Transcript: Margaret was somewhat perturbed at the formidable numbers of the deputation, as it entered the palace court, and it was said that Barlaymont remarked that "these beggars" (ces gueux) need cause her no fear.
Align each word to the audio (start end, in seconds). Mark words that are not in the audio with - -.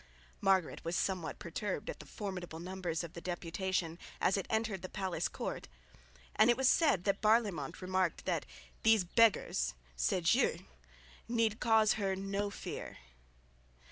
Margaret 0.39 0.83
was 0.83 0.95
somewhat 0.95 1.37
perturbed 1.37 1.87
at 1.87 1.99
the 1.99 2.07
formidable 2.07 2.57
numbers 2.59 3.03
of 3.03 3.13
the 3.13 3.21
deputation, 3.21 3.99
as 4.19 4.35
it 4.35 4.47
entered 4.49 4.81
the 4.81 4.89
palace 4.89 5.27
court, 5.27 5.67
and 6.35 6.49
it 6.49 6.57
was 6.57 6.67
said 6.67 7.03
that 7.03 7.21
Barlaymont 7.21 7.81
remarked 7.83 8.25
that 8.25 8.47
"these 8.81 9.03
beggars" 9.03 9.75
(ces 9.95 10.23
gueux) 10.33 10.65
need 11.29 11.59
cause 11.59 11.93
her 12.01 12.15
no 12.15 12.49
fear. 12.49 12.97